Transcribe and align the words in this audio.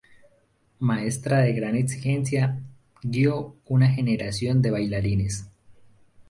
Maestra 0.79 1.37
de 1.41 1.53
gran 1.53 1.75
exigencia 1.75 2.59
guió 3.03 3.55
una 3.65 3.87
generación 3.89 4.59
de 4.63 4.71
bailarines. 4.71 5.45